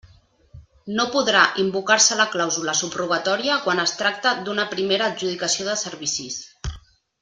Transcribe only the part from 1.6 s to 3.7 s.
invocar-se la clàusula subrogatòria